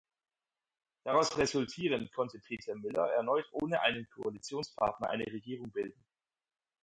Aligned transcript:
Daraus 1.03 1.37
resultierend 1.37 2.11
konnte 2.11 2.39
Peter 2.39 2.73
Müller 2.73 3.11
erneut 3.13 3.45
ohne 3.51 3.81
einen 3.83 4.09
Koalitionspartner 4.09 5.07
eine 5.11 5.27
Regierung 5.27 5.69
bilden. 5.69 6.03